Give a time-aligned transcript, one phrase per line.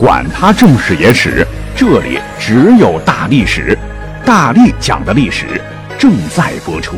[0.00, 3.76] 管他正史野史，这里只有大历史，
[4.24, 5.60] 大力讲的历史
[5.98, 6.96] 正在播出。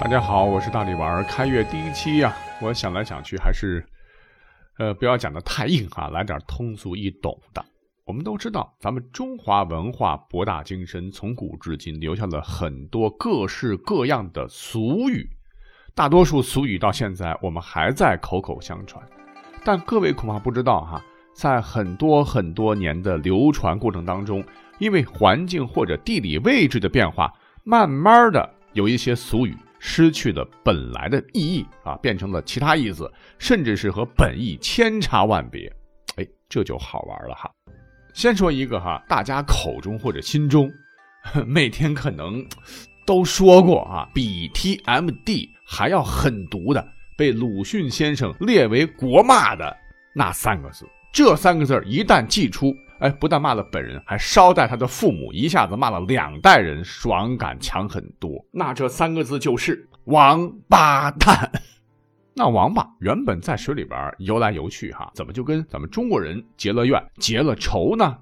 [0.00, 1.22] 大家好，我是大力丸儿。
[1.24, 3.86] 开月第一期呀、我想来想去还是，
[4.78, 7.62] 呃，不要讲的太硬哈、来点通俗易懂的。
[8.06, 15.28] 我们都知道，咱们中华文化博大精深，从古至今留下了很多各式各样的俗语，
[15.94, 19.06] 大多数俗语到现在我们还在口口相传。
[19.62, 21.04] 但各位恐怕不知道哈，
[21.36, 24.42] 在很多很多年的流传过程当中，
[24.78, 27.30] 因为环境或者地理位置的变化，
[27.62, 35.70] 慢慢的有一些俗语失去了本来的意义啊，变成了其他意思，甚至是和本意千差万别。
[36.16, 37.50] 哎，这就好玩了哈。
[38.14, 40.72] 先说一个哈，大家口中或者心中
[41.46, 42.42] 每天可能
[43.04, 46.82] 都说过啊，比 TMD 还要狠毒的，
[47.14, 49.76] 被鲁迅先生列为国骂的
[50.14, 50.86] 那三个字。
[51.16, 58.32] 这三个字一旦祭出，哎，不但骂了本人，还捎带他的父母，一下子骂了两代人，爽感强很多。
[58.50, 61.50] 那这三个字就是“王八蛋”。
[62.36, 68.18] 那王八原本在水里边游来游去，哈，怎么就跟咱们中国人结了怨、结了仇呢？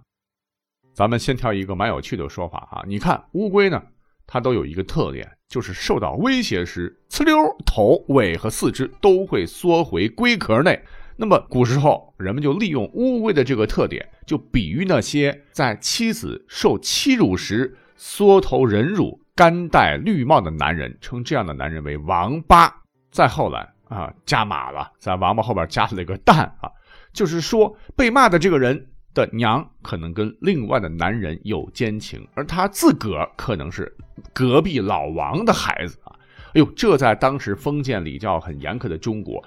[0.92, 3.83] 咱们先挑一个蛮有趣的说法哈，你看乌龟呢，
[4.25, 7.34] 它都有一个特点，就是受到威胁时，呲溜
[7.67, 10.81] 头、尾和四肢都会缩回龟壳内。
[11.17, 22.83] 那么古时候人们就利用乌龟的这个特点，就比喻那些在妻子受欺辱时缩头忍辱、甘戴绿帽的男人，称这样的男人为王八。
[23.11, 23.69] 再后来。
[23.87, 26.73] 啊，加码了，在王八后边加了一个蛋啊，
[27.12, 33.95] 就是说被骂的这个人的娘可能跟另外的男人有奸情，而他自个儿可能是
[34.33, 36.17] 隔壁老王的孩子啊。
[36.47, 39.45] 哎呦，这在当时封建礼教很严苛的中国，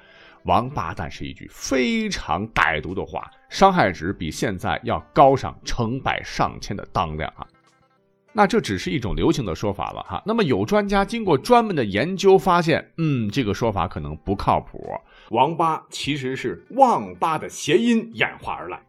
[0.47, 7.45] 王八蛋是一句非常歹毒的话，伤害值比现在要高上成百上千的当量啊。
[8.31, 10.23] 那这只是一种流行的说法了哈。
[10.25, 14.81] 那么有专家经过专门的研究发现，嗯，这个说法可能不靠谱。
[15.31, 18.79] 王八其实是忘八的谐音演化而来。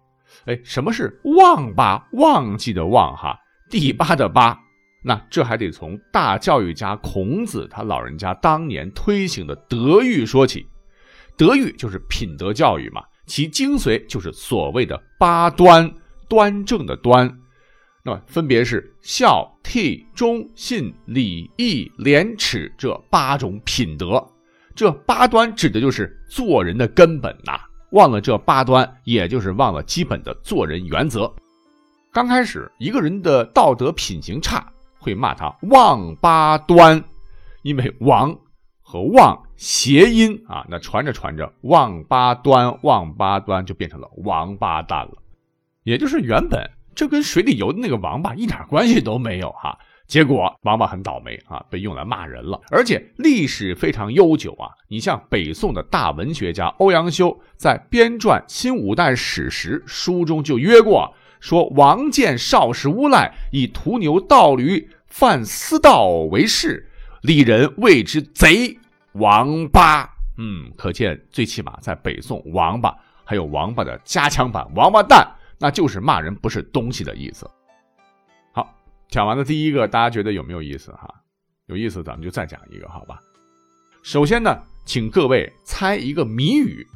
[0.44, 2.06] 哎，什么是忘八？
[2.12, 3.36] 忘记的忘哈，
[3.68, 4.56] 第八的八。
[5.02, 10.64] 那这还得从大教育家孔子他老人家当年推行的德育说起。
[11.38, 15.90] 德育就是品德教育嘛，其精髓就是所谓的八端，
[16.28, 17.32] 端正的端。
[18.04, 24.26] 那么分别是孝、悌、忠、信、礼、义、廉、耻这八种品德，
[24.74, 27.60] 这八端指的就是做人的根本呐、
[27.92, 31.32] 忘了这八端，也就是忘了基本的做人原则。
[32.12, 37.02] 刚开始，一个人的道德品行差，会骂他忘八端，
[37.62, 38.36] 因为王
[38.82, 45.18] 和忘谐音啊，那传着传着，忘八端，忘八端就变成了王八蛋了，
[45.82, 46.70] 也就是原本。
[46.94, 49.76] 这跟水里游的那个王八一点关系都没有哈，
[50.06, 54.70] 结果王八很倒霉啊，被用来骂人了，而且历史非常悠久啊。
[54.88, 66.88] 你像北宋的大文学家欧阳修在编撰《新五代史实》书中就约过，说王建少时无赖，以屠牛盗驴贩私道为事，
[67.22, 68.76] 里人谓之贼
[69.18, 70.08] 王八。
[70.36, 75.28] 嗯，可见最起码在北宋，王八还有王八的加强版王八蛋。
[75.60, 77.50] 那就是骂人不是东西的意思。
[78.52, 78.72] 好，
[79.08, 81.12] 讲完了第一个，大家觉得有没有意思哈？
[81.66, 83.20] 有意思，咱们就再讲一个，好吧？
[84.04, 86.86] 首先呢，请各位猜一个谜语，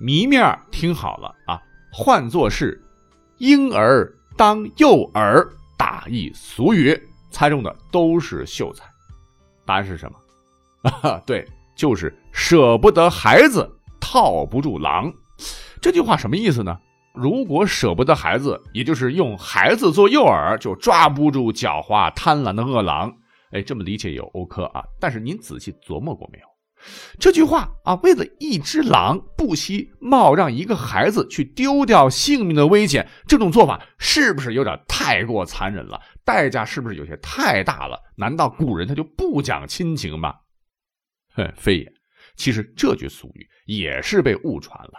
[0.00, 1.62] 谜面听好了啊，
[1.92, 2.82] 换作是
[3.38, 7.00] “婴儿当诱饵”，打一俗语，
[7.30, 8.84] 猜中的都是秀才。
[9.64, 10.90] 答案是什么？
[11.02, 11.46] 啊， 对，
[11.78, 15.10] 就是舍不得孩子套不住狼。
[15.80, 16.76] 这句话什么意思呢？
[17.14, 23.12] 如果舍不得孩子，也就是用孩子做诱饵，就抓不住狡猾贪婪的恶狼。
[23.52, 24.82] 哎，这么理解有欧科啊。
[24.98, 26.44] 但是您仔细琢磨过没有？
[27.18, 36.00] 这句话啊，为了一只狼，不惜冒让一个孩子去丢掉性命的危险，这种做法是不是有点太过残忍了？
[36.24, 38.00] 代价是不是有些太大了？
[38.16, 40.34] 难道古人他就不讲亲情吗？
[41.38, 41.92] 哼， 非也。
[42.36, 44.92] 其实这句俗语也是被误传了。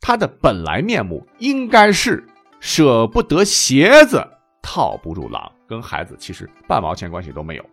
[0.00, 2.24] 它的本来面目应该是
[2.60, 4.22] 舍不得鞋子
[4.62, 7.64] 套不住狼，跟孩子其实半毛钱关系都没有。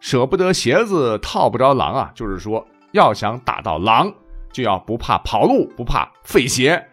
[0.00, 4.12] 舍不得鞋子套不着狼啊，就是说要想打到狼，
[4.52, 6.84] 就要不怕跑路，不怕费鞋，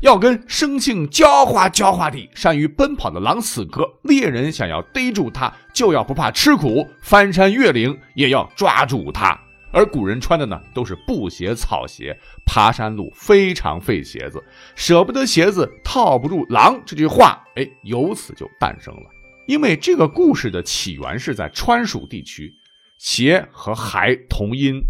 [0.00, 3.84] 要跟生性狡猾狡猾的、善于奔跑的狼死磕。
[4.02, 9.38] 猎人想要逮住它，就要不怕吃苦，翻山越岭也要抓住它。
[9.72, 14.42] 而古人穿的呢都是布鞋、草鞋，爬山路非常费鞋子，
[14.76, 19.02] 舍不得鞋子套不住狼这句话，哎，由此就诞生了。
[19.46, 22.52] 因为这个故事的起源是在川蜀地区，
[22.98, 24.80] 鞋和孩同音，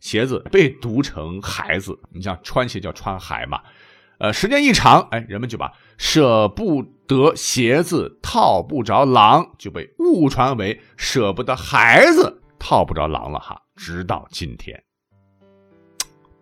[0.00, 1.98] 鞋子被读成孩子。
[2.10, 3.60] 你像穿鞋叫穿孩嘛，
[4.18, 13.60] 呃，时间一长，哎，人们就把舍不得鞋子套不着狼就被误传为舍不得孩子套不着狼了哈。
[13.78, 14.82] 直到今天，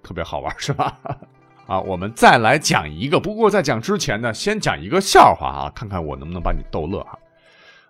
[0.02, 0.98] 特别好玩是吧？
[1.68, 3.20] 啊，我们再来讲一个。
[3.20, 7.18] 不过在讲之前呢，先讲一个笑话啊，看看我能不能把你逗乐哈。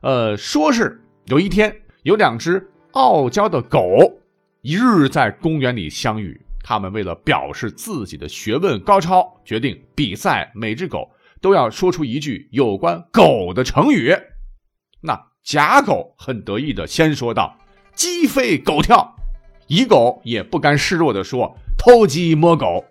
[0.00, 4.18] 呃，说是有一天有两只傲娇的狗，
[4.62, 6.40] 一日在公园里相遇。
[6.64, 11.08] 他们为了表示自己的学问高超，决定比赛，每只狗
[11.40, 14.12] 都要说出一句有关狗的成语。
[15.00, 17.56] 那甲狗很得意的先说道
[17.94, 19.14] ：“鸡飞狗跳。”
[19.66, 22.84] 乙狗也不甘示弱的说：“偷鸡摸狗。”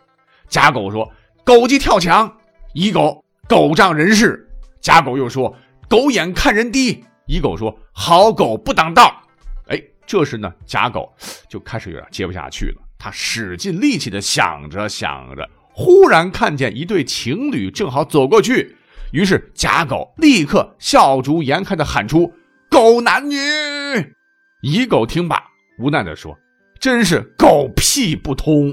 [0.50, 1.12] 甲狗说
[1.44, 2.38] ：“狗急跳墙。”
[2.74, 4.48] 乙狗：“狗仗人势。”
[4.82, 5.56] 甲狗又说。
[5.88, 9.22] 狗眼看人低，乙狗说：“好狗不挡道。”
[9.70, 11.14] 哎，这时呢，甲狗
[11.48, 12.82] 就开始有点接不下去了。
[12.98, 18.76] 他使尽力气的想着想着，忽然看见一对情侣正好走过去，
[19.12, 22.34] 于是甲狗立刻笑逐颜开的喊出
[22.68, 23.36] ：“狗男女！”
[24.64, 25.40] 乙狗听罢，
[25.78, 26.36] 无奈的说
[26.86, 28.72] ：“真是狗屁不通。”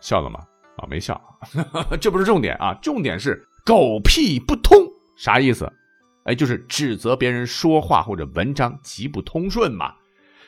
[0.00, 0.40] 笑了吗？
[0.76, 1.18] 啊，没笑，
[1.98, 4.76] 这不是重点啊，重点是“狗屁不通”
[5.16, 5.66] 啥意思？
[6.24, 9.94] 哎，就是指责别人说话或者文章极不通顺嘛。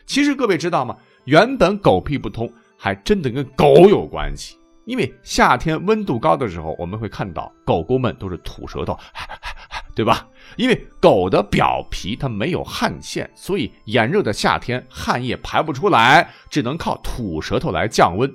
[0.05, 0.95] 其实各位知道吗？
[1.25, 4.59] 原本狗屁不通还真的跟狗有关系。
[4.85, 8.95] 因为夏天温度高的时候，我们会看到狗狗们都是吐舌头，
[9.95, 10.29] 对吧？
[10.57, 18.33] 因为狗的表皮它没有汗腺，所以炎热的夏天汗液排不出来，只能靠吐舌头来降温。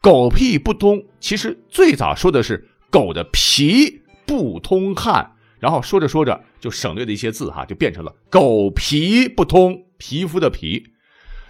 [0.00, 5.32] 狗屁不通，其实最早说的是狗的皮不通汗。
[5.58, 10.92] 然后说着说着就省略了一些字哈，就变成了狗皮不通，皮肤的皮。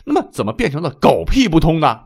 [0.04, 2.00] 那么怎么变成了狗屁不通呢？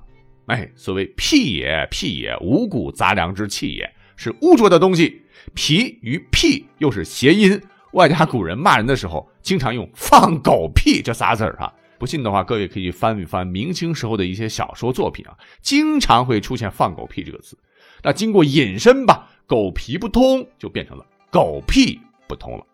[0.46, 3.88] 哎，所谓屁也屁也，五谷杂粮之气也
[4.22, 5.22] 是污浊的东西。
[5.54, 7.60] 皮与屁又是谐音，
[7.94, 11.72] 外加古人骂人的时候经常用放狗屁这仨字儿啊。
[11.98, 17.58] 不信的话，各位可以翻一翻明清时候的一些小说作品啊，经常会出现放狗屁这个词。
[18.04, 21.04] 那经过引申吧，狗皮不通就变成了。
[21.30, 22.64] 狗屁不通了。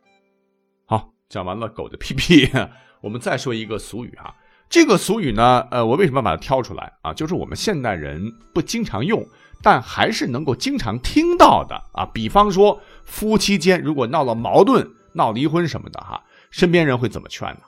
[0.84, 2.48] 好，讲完了狗的屁屁，
[3.00, 4.34] 我们再说一个俗语啊。
[4.70, 7.14] 这个俗语呢，呃，我为什么把它挑出来啊？
[7.14, 9.26] 就是我们现代人不经常用，
[9.62, 12.06] 但还是能够经常听到的啊。
[12.12, 17.60] 比方说，夫妻间如果闹了矛盾、闹离婚什么的哈，身边人会怎么劝呢？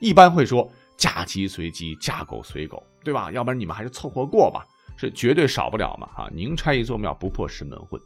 [0.00, 3.30] 一般会说“嫁鸡随鸡，嫁狗随狗”，对吧？
[3.30, 4.66] 要不然你们还是凑合过吧，
[4.96, 6.08] 是绝对少不了嘛。
[6.14, 8.00] 哈，宁拆一座庙，不破十门婚。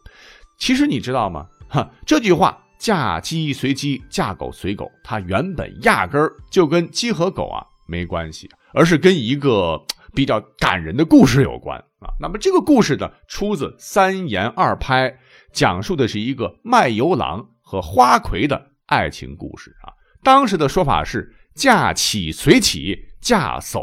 [0.58, 1.46] 其实你知道吗？
[1.69, 9.82] 哈，这句话“嫁鸡随鸡，嫁狗随狗”，它原本压根儿就跟鸡和狗啊没关系，而是跟一个
[10.14, 11.82] 比较感人的故事有关
[12.20, 15.18] 那么这个故事呢，出自三言二拍，
[15.52, 19.92] 讲述的是一个卖油郎和花魁的爱情故事啊。
[20.22, 23.80] 当时的说法是“嫁起随起，嫁走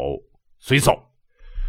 [0.58, 0.92] 随走”。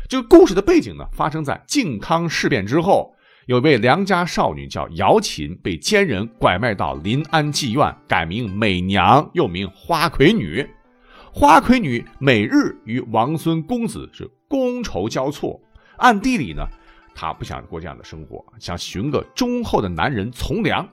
[0.10, 3.14] 这个故事的背景呢，发生在靖康事变之后。
[3.48, 10.68] 有位良家少女叫姚琴，被奸人拐卖到临安妓院，改名美娘，又名花魁女。
[11.32, 15.62] 花魁女每日与王孙公子是觥筹交错，
[15.98, 16.68] 暗地里呢，
[17.14, 20.88] 她不想过这样的生活，想寻个忠厚的男人从良。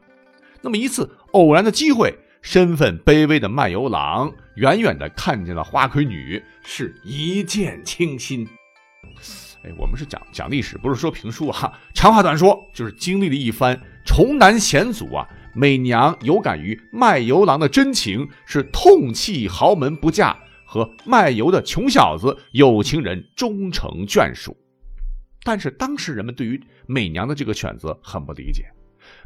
[0.60, 8.48] 那么一次偶然的机会，身份卑微的卖油郎远远的看见了花魁女，是一见倾心。
[9.64, 11.78] 哎，我们是讲讲历史，不是说评书啊。
[11.94, 15.28] 长话短说，就是经历了一番重难险阻啊。
[15.54, 24.56] 美娘有感于卖油郎的真情，是痛弃豪门不嫁，和卖油的穷小子有情人终成眷属。
[25.42, 28.64] 但是当时人们对于美娘的这个选择很不理解，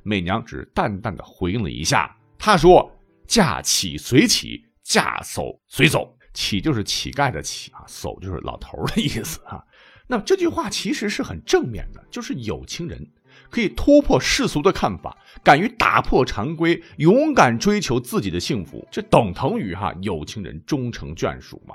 [0.03, 2.91] 美娘只淡淡的回应了一下，她说
[3.27, 6.17] ：“嫁起随起，嫁走随走。
[6.33, 9.63] 起就是乞丐的乞啊，走就是老头的意思啊。
[10.07, 13.05] ”那这句话其实是很正面的，就是有情人
[13.51, 21.75] 可以突破世俗的看法，敢于打破常规，勇敢追求自己的幸福，这等同于哈有情人终成眷属嘛。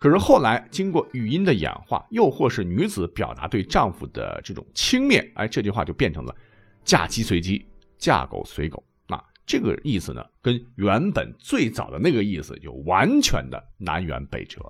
[0.00, 6.34] 可是后来经过语音的演化，又或是女子表达对丈夫的这种轻蔑，哎，这句话就变成了
[6.84, 7.66] 嫁鸡随鸡，
[7.98, 8.82] 嫁狗随狗。
[9.06, 14.60] 那这个意思呢，跟原本最早的那个意思就完全的南辕北辙。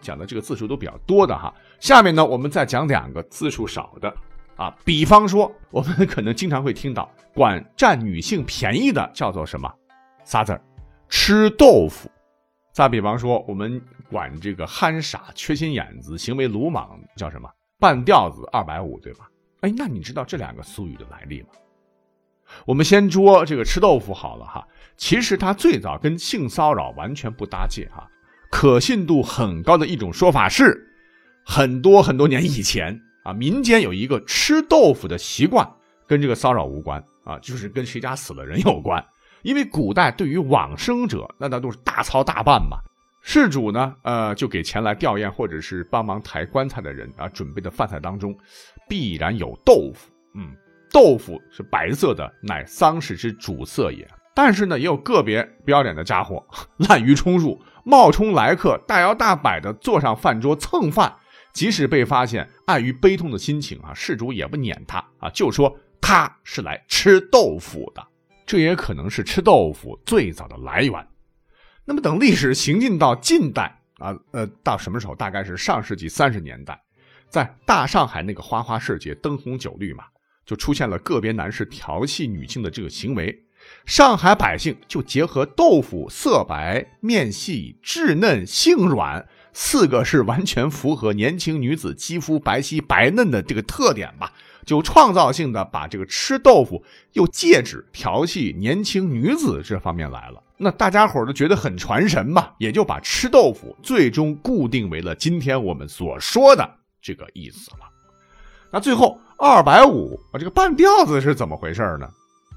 [0.00, 1.54] 讲的这个字数都比较多的哈。
[1.78, 4.10] 下面呢，我们再讲两个字数少的
[4.56, 9.70] 啊，比方说，我们 可能经常会听到管占女性便宜的叫做什么？
[10.24, 10.62] 仨字儿，
[11.10, 12.10] 吃豆腐。
[12.74, 17.48] 再比方说，我们管这个憨傻、缺心眼子、行为鲁莽叫什么？
[17.78, 19.30] 半吊子二百五，对吧？
[19.60, 21.50] 哎，那你知道这两个俗语的来历吗？
[22.66, 24.66] 我们先说这个吃豆腐好了哈。
[24.96, 28.10] 其实它最早跟性骚扰完全不搭界哈。
[28.50, 30.84] 可信度很高的一种说法是，
[31.46, 35.64] 很多很多年以前啊，民间有一个吃豆腐的习惯，
[36.08, 39.04] 跟这个骚扰无关啊，就是跟谁家死了人有关。
[39.44, 42.78] 因为古代对于往生者，那那都是大操大办嘛。
[43.22, 48.36] 事主呢，呃，就给前来吊唁或者是帮忙抬棺材的人啊，准备的饭菜当中，
[48.88, 50.10] 必然有豆腐。
[50.34, 50.50] 嗯，
[50.90, 54.06] 豆腐是白色的，乃丧事之主色也。
[54.34, 56.44] 但是呢，也有个别不要脸的家伙，
[56.76, 61.14] 滥竽充数，冒充来客，大摇大摆的坐上饭桌蹭饭。
[61.52, 68.04] 即使被发现，碍于悲痛的心情啊，事主也不撵他啊，就说他是来吃豆腐的。
[68.46, 71.06] 这也可能是吃豆腐最早的来源。
[71.84, 75.14] 那么，等历史行进到近代啊，呃，到什么时候？
[75.14, 76.82] 大概是上世纪三十年代，
[77.28, 80.04] 在大上海那个花花世界，灯红酒绿嘛，
[80.46, 83.44] 就出现了个别男士调戏女性的这个行为。
[83.86, 94.34] 上海百姓就结合豆腐色白、面细、质嫩、性软四个是完全符合年轻女子肌肤白皙白嫩的这个特点吧。
[94.64, 106.68] 就创造性的把这个吃豆腐又戒指调戏年轻女子这方面来了，那大家伙都觉得很传神嘛，也就把吃豆腐最终固定为了今天我们所说的
[107.00, 107.78] 这个意思了。
[108.70, 112.08] 那最后二百五啊，这个半吊子是怎么回事呢？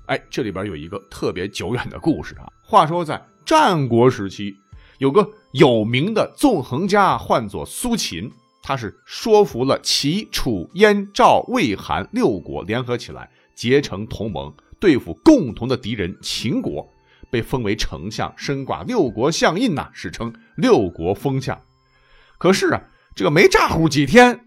[0.07, 2.47] 哎，这里边有一个特别久远的故事啊。
[2.63, 4.55] 话说在战国时期，
[4.97, 8.31] 有个有名的纵横家，唤作苏秦。
[8.67, 16.85] 他是说服了齐、楚、燕、赵、魏、韩六国联合起来，结成同盟，对付共同的敌人秦国，
[17.31, 21.57] 被封为丞相，身挂六国相印呐，史称六国封相。
[22.37, 22.81] 可是啊，
[23.15, 24.37] 这个没咋呼几天，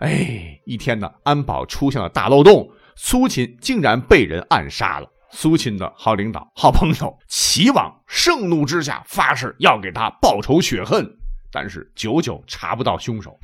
[0.00, 5.08] 哎，一天呢，安保出现了大漏洞，苏秦竟然被人暗杀了。
[5.30, 11.16] 苏秦的好领导、好朋友齐王盛怒之下，发誓要给他报仇雪恨，
[11.50, 13.34] 但是久久查不到凶手。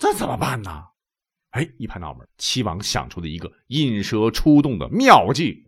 [0.00, 0.82] 这怎么办呢？
[1.50, 5.62] 哎，一拍脑门，齐王想出了一个引蛇出洞的妙计。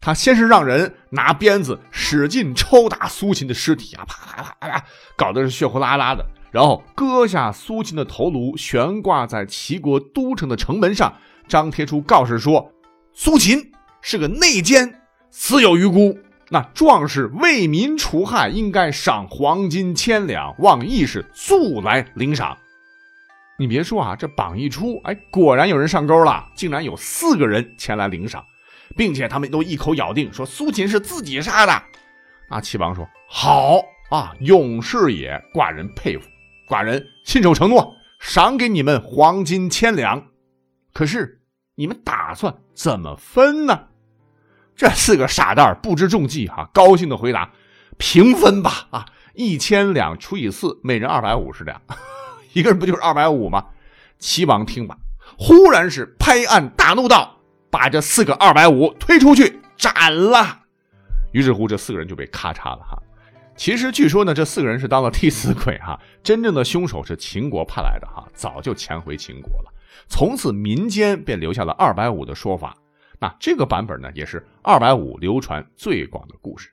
[0.00, 4.84] 他先是让人拿鞭子使劲抽打苏秦的尸体啊，啪啪啪啪，
[5.18, 6.24] 搞得是血呼啦啦的。
[6.50, 11.14] 然后割下苏秦的头颅，悬挂在齐国都城的城门上，
[11.46, 12.72] 张贴出告示说
[13.12, 16.18] ：“苏秦是个内奸，死有余辜。
[16.48, 22.56] 那壮士为民除害，应该赏黄金千两，望义士速来领赏。”
[23.56, 28.44] 你别说啊，这榜一出，哎，果然有人上钩了，竟然有四个人前来领赏，
[28.96, 31.82] 并且他们都一口咬定说苏秦是自己杀的。
[32.50, 33.80] 那齐王说：“好
[34.10, 36.28] 啊，勇士也，寡人佩服，
[36.68, 40.26] 寡人信守承诺，赏给你们黄金千两。
[40.92, 41.40] 可是
[41.76, 43.88] 你们打算怎么分呢？”
[44.74, 47.52] 这四个傻蛋不知中计哈，高兴的回答
[47.98, 51.80] ：“平分吧，啊，一千两除以四，每人二百五十两。”
[52.54, 53.66] 一个人不就是二百五吗？
[54.18, 54.96] 齐王听完，
[55.36, 57.36] 忽然是拍案大怒道
[57.68, 60.60] ：“把这四个二百五推出去斩了！”
[61.32, 62.96] 于是乎，这四个人就被咔嚓了哈。
[63.56, 69.72] 其实据说呢，这四个人是当了替死鬼哈，真正的凶手是秦国派来的哈，早就潜回秦国了。
[70.08, 72.76] 从此民间便留下了二百五的说法。
[73.18, 76.70] 那这个版本呢，也是二百五流传最广的故事。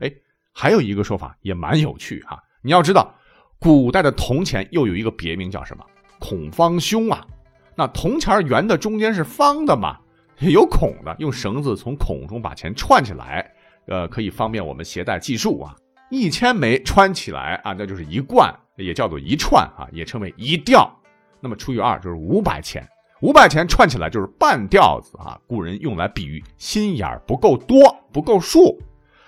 [0.00, 0.12] 哎，
[0.52, 3.14] 还有一个说法也蛮有趣哈，你要知道。
[3.60, 5.84] 古代的铜钱又有一个别名叫什么？
[6.18, 7.22] 孔方兄啊！
[7.74, 9.98] 那铜钱圆的，中间是方的嘛，
[10.40, 13.52] 有孔的，用绳子从孔中把钱串起来，
[13.86, 15.76] 呃，可以方便我们携带计数啊。
[16.10, 20.90] 一千枚穿起来啊，那就是一贯，也叫做一串啊，也称为一吊。
[21.38, 22.88] 那么除以二就是五百钱，
[23.20, 25.38] 五百钱串起来就是半吊子啊。
[25.46, 28.80] 古人用来比喻心眼不够多，不够数。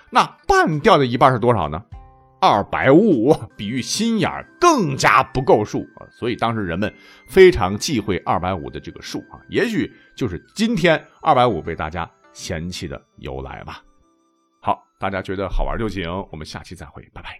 [0.09, 1.83] 那半吊的一半是多少呢？
[2.45, 6.93] 二百五，比喻心眼更加不够数啊，所以当时人们
[7.25, 13.81] 非常忌讳二百五的这个数啊，也许就是今天二百五被大家嫌弃的由来吧。
[14.59, 17.39] 好，大家觉得好玩就行，我们下期再会，拜拜。